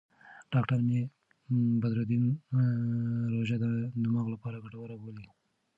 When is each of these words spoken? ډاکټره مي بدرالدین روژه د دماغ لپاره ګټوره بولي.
ډاکټره 0.53 0.83
مي 0.87 1.01
بدرالدین 1.81 2.23
روژه 3.33 3.57
د 3.63 3.65
دماغ 4.03 4.27
لپاره 4.33 4.61
ګټوره 4.65 4.95
بولي. 5.01 5.27